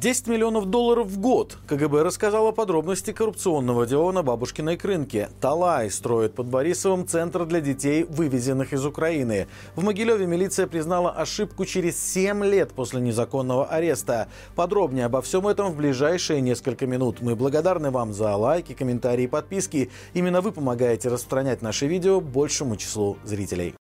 [0.00, 1.58] 10 миллионов долларов в год.
[1.66, 5.28] КГБ рассказала подробности коррупционного дела на Бабушкиной крынке.
[5.42, 9.46] Талай строит под Борисовым центр для детей, вывезенных из Украины.
[9.76, 14.28] В Могилеве милиция признала ошибку через 7 лет после незаконного ареста.
[14.56, 17.20] Подробнее обо всем этом в ближайшие несколько минут.
[17.20, 19.90] Мы благодарны вам за лайки, комментарии подписки.
[20.14, 23.74] Именно вы помогаете распространять наши видео большему числу зрителей.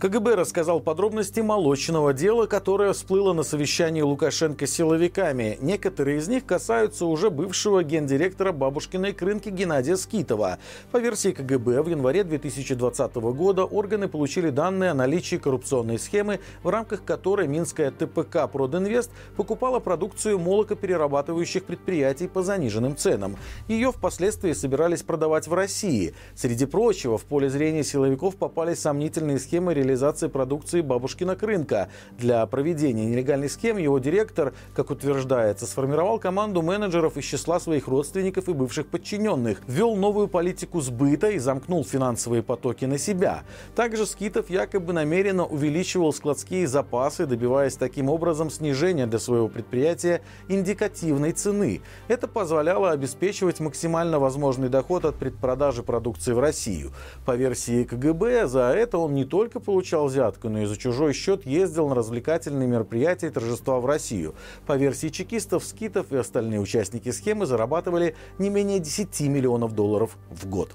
[0.00, 5.58] КГБ рассказал подробности молочного дела, которое всплыло на совещании Лукашенко с силовиками.
[5.60, 10.58] Некоторые из них касаются уже бывшего гендиректора бабушкиной крынки Геннадия Скитова.
[10.90, 16.70] По версии КГБ, в январе 2020 года органы получили данные о наличии коррупционной схемы, в
[16.70, 23.36] рамках которой Минская ТПК «Продинвест» покупала продукцию молокоперерабатывающих предприятий по заниженным ценам.
[23.68, 26.14] Ее впоследствии собирались продавать в России.
[26.34, 31.88] Среди прочего, в поле зрения силовиков попали сомнительные схемы реализации реализации продукции бабушкина рынка.
[32.16, 38.48] Для проведения нелегальной схемы его директор, как утверждается, сформировал команду менеджеров из числа своих родственников
[38.48, 43.42] и бывших подчиненных, ввел новую политику сбыта и замкнул финансовые потоки на себя.
[43.74, 51.32] Также Скитов якобы намеренно увеличивал складские запасы, добиваясь таким образом снижения для своего предприятия индикативной
[51.32, 51.80] цены.
[52.06, 56.92] Это позволяло обеспечивать максимально возможный доход от предпродажи продукции в Россию.
[57.26, 61.14] По версии КГБ, за это он не только получил получал взятку, но и за чужой
[61.14, 64.34] счет ездил на развлекательные мероприятия и торжества в Россию.
[64.66, 70.46] По версии чекистов, скитов и остальные участники схемы зарабатывали не менее 10 миллионов долларов в
[70.46, 70.68] год.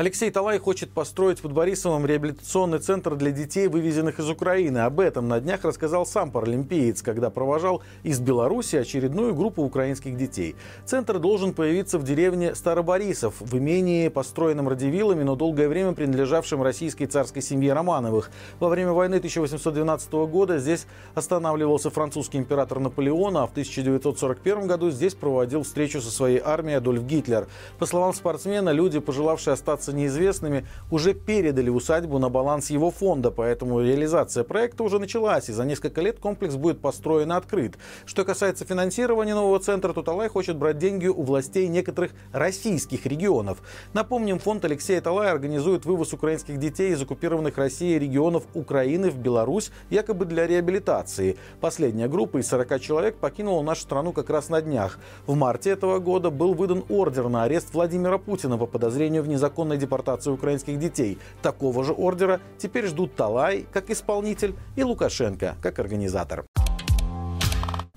[0.00, 4.78] Алексей Талай хочет построить под Борисовым реабилитационный центр для детей, вывезенных из Украины.
[4.78, 10.56] Об этом на днях рассказал сам паралимпиец, когда провожал из Беларуси очередную группу украинских детей.
[10.86, 17.04] Центр должен появиться в деревне Староборисов, в имении, построенном радивилами, но долгое время принадлежавшем российской
[17.04, 18.30] царской семье Романовых.
[18.58, 25.12] Во время войны 1812 года здесь останавливался французский император Наполеон, а в 1941 году здесь
[25.12, 27.48] проводил встречу со своей армией Адольф Гитлер.
[27.78, 33.30] По словам спортсмена, люди, пожелавшие остаться остаться неизвестными, уже передали усадьбу на баланс его фонда,
[33.30, 37.78] поэтому реализация проекта уже началась, и за несколько лет комплекс будет построен и открыт.
[38.06, 43.58] Что касается финансирования нового центра, то Талай хочет брать деньги у властей некоторых российских регионов.
[43.92, 49.70] Напомним, фонд Алексея Талая организует вывоз украинских детей из оккупированных Россией регионов Украины в Беларусь,
[49.90, 51.36] якобы для реабилитации.
[51.60, 54.98] Последняя группа из 40 человек покинула нашу страну как раз на днях.
[55.26, 59.79] В марте этого года был выдан ордер на арест Владимира Путина по подозрению в незаконной
[59.80, 61.18] депортации украинских детей.
[61.42, 66.44] Такого же ордера теперь ждут Талай как исполнитель и Лукашенко как организатор.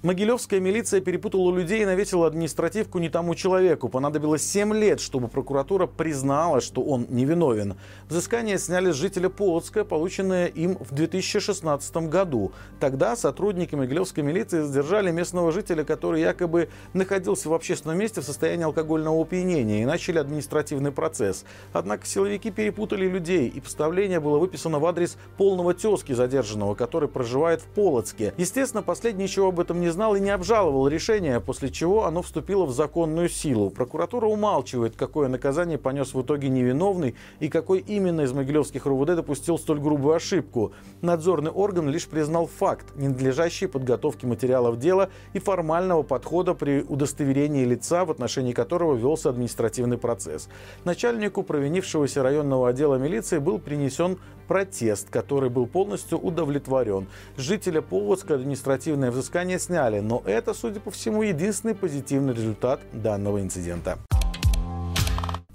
[0.04, 3.88] Могилевская милиция перепутала людей и навесила административку не тому человеку.
[3.88, 7.78] Понадобилось 7 лет, чтобы прокуратура признала, что он невиновен.
[8.10, 12.52] Взыскание сняли с жителя Полоцка, полученное им в 2016 году.
[12.82, 18.66] Тогда сотрудники Могилевской милиции задержали местного жителя, который якобы находился в общественном месте в состоянии
[18.66, 21.46] алкогольного опьянения и начали административный процесс.
[21.72, 27.62] Однако силовики перепутали людей, и поставление было выписано в адрес полного тезки задержанного, который проживает
[27.62, 28.34] в Полоцке.
[28.36, 32.66] Естественно, последний ничего об этом не знал и не обжаловал решение, после чего оно вступило
[32.66, 33.70] в законную силу.
[33.70, 39.58] Прокуратура умалчивает, какое наказание понес в итоге невиновный и какой именно из могилевских РУВД допустил
[39.58, 40.74] столь грубую ошибку.
[41.02, 48.04] Надзорный орган лишь признал факт ненадлежащей подготовки материалов дела и формального подхода при удостоверении лица,
[48.04, 50.50] в отношении которого велся административный процесс.
[50.84, 54.18] Начальнику провинившегося районного отдела милиции был принесен
[54.48, 57.08] протест, который был полностью удовлетворен.
[57.38, 63.98] Жителя Полоцка административное взыскание сняли, но это, судя по всему, единственный позитивный результат данного инцидента.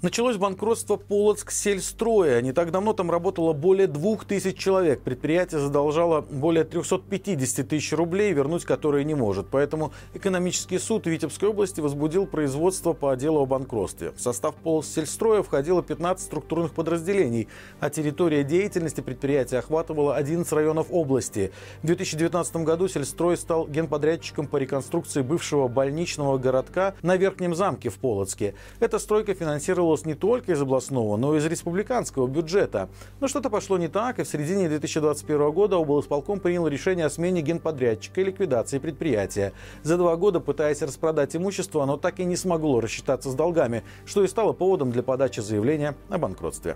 [0.01, 2.41] Началось банкротство Полоцк сельстроя.
[2.41, 5.01] Не так давно там работало более двух тысяч человек.
[5.01, 9.47] Предприятие задолжало более 350 тысяч рублей, вернуть которые не может.
[9.51, 14.11] Поэтому экономический суд Витебской области возбудил производство по делу о банкротстве.
[14.11, 17.49] В состав Полоцк сельстроя входило 15 структурных подразделений,
[17.81, 21.51] а территория деятельности предприятия охватывала 11 районов области.
[21.83, 27.95] В 2019 году сельстрой стал генподрядчиком по реконструкции бывшего больничного городка на Верхнем замке в
[27.95, 28.55] Полоцке.
[28.79, 32.89] Эта стройка финансировала финансировалось не только из областного, но и из республиканского бюджета.
[33.19, 37.41] Но что-то пошло не так, и в середине 2021 года облсполком принял решение о смене
[37.41, 39.53] генподрядчика и ликвидации предприятия.
[39.83, 44.23] За два года, пытаясь распродать имущество, оно так и не смогло рассчитаться с долгами, что
[44.23, 46.75] и стало поводом для подачи заявления о банкротстве.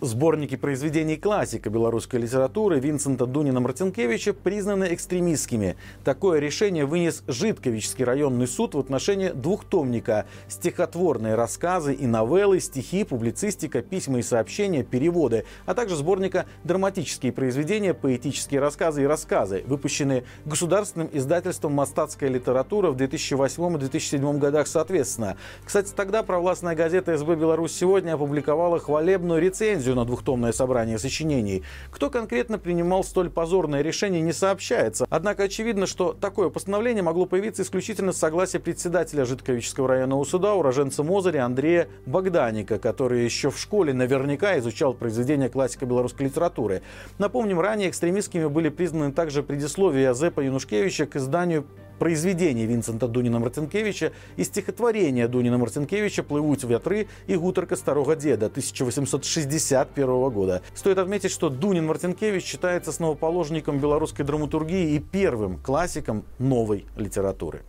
[0.00, 5.76] Сборники произведений классика белорусской литературы Винсента Дунина-Мартинкевича признаны экстремистскими.
[6.04, 13.82] Такое решение вынес Житковичский районный суд в отношении двухтомника «Стихотворные рассказы и новеллы, стихи, публицистика,
[13.82, 21.10] письма и сообщения, переводы», а также сборника «Драматические произведения, поэтические рассказы и рассказы», выпущенные государственным
[21.12, 25.36] издательством «Мостатская литература» в 2008 и 2007 годах соответственно.
[25.64, 31.62] Кстати, тогда провластная газета «СБ Беларусь сегодня» опубликовала хвалебную рецензию на двухтомное собрание сочинений.
[31.90, 35.06] Кто конкретно принимал столь позорное решение, не сообщается.
[35.10, 41.02] Однако очевидно, что такое постановление могло появиться исключительно с согласия председателя Житковического районного суда, уроженца
[41.02, 46.82] Мозыря Андрея Богданика, который еще в школе наверняка изучал произведения классика белорусской литературы.
[47.18, 51.66] Напомним, ранее экстремистскими были признаны также предисловия Зепа Янушкевича к изданию
[51.98, 60.30] произведения Винсента Дуніна Марцинкевича и стихотворения Дуніна Марцинкевича «Плывут ветры» и «Гутарка старого деда» 1861
[60.30, 60.62] года.
[60.74, 67.62] Стоит отметить, что Дунин Марцинкевич считается основоположником белорусской драматургии и первым классиком новой литературы.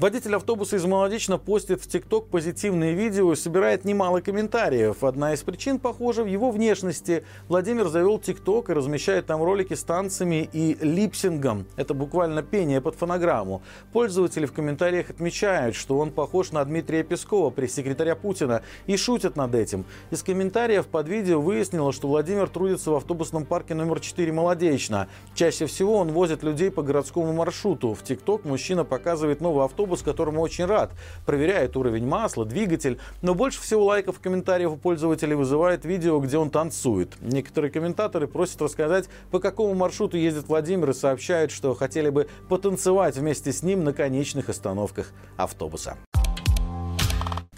[0.00, 5.04] Водитель автобуса из Молодечно постит в ТикТок позитивные видео и собирает немало комментариев.
[5.04, 7.22] Одна из причин, похожа в его внешности.
[7.48, 11.66] Владимир завел ТикТок и размещает там ролики с танцами и липсингом.
[11.76, 13.60] Это буквально пение под фонограмму.
[13.92, 19.54] Пользователи в комментариях отмечают, что он похож на Дмитрия Пескова, пресс-секретаря Путина, и шутят над
[19.54, 19.84] этим.
[20.10, 25.08] Из комментариев под видео выяснилось, что Владимир трудится в автобусном парке номер 4 Молодечно.
[25.34, 27.92] Чаще всего он возит людей по городскому маршруту.
[27.92, 30.92] В ТикТок мужчина показывает новый автобус автобус, которому очень рад.
[31.26, 32.98] Проверяет уровень масла, двигатель.
[33.22, 37.14] Но больше всего лайков и комментариев у пользователей вызывает видео, где он танцует.
[37.20, 43.16] Некоторые комментаторы просят рассказать, по какому маршруту ездит Владимир и сообщают, что хотели бы потанцевать
[43.16, 45.96] вместе с ним на конечных остановках автобуса.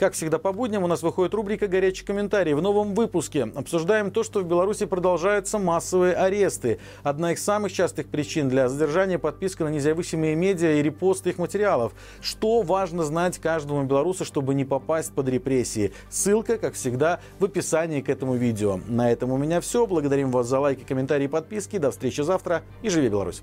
[0.02, 2.54] Как всегда по будням у нас выходит рубрика «Горячий комментарий».
[2.54, 6.80] В новом выпуске обсуждаем то, что в Беларуси продолжаются массовые аресты.
[7.04, 11.92] Одна из самых частых причин для задержания– подписка на независимые медиа и репост их материалов.
[12.20, 15.92] Что важно знать каждому белорусу, чтобы не попасть под репрессии?
[16.10, 18.80] Ссылка, как всегда, в описании к этому видео.
[18.88, 19.86] На этом у меня все.
[19.86, 21.78] Благодарим вас за лайки, комментарии и подписки.
[21.78, 23.40] До встречи завтра и живи Беларусь!